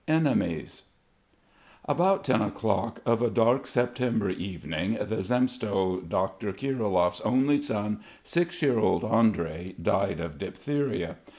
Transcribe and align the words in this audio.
ENEMIES 0.07 0.81
About 1.85 2.23
ten 2.23 2.41
o'clock 2.41 3.01
of 3.05 3.21
a 3.21 3.29
dark 3.29 3.67
September 3.67 4.31
evening 4.31 4.93
the 4.95 5.21
Zemstvo 5.21 5.99
doctor 6.09 6.51
Kirilov's 6.53 7.21
only 7.21 7.61
son, 7.61 7.99
six 8.23 8.63
year 8.63 8.79
old 8.79 9.05
Andrey, 9.05 9.75
died 9.79 10.19
of 10.19 10.39
diphtheria. 10.39 11.17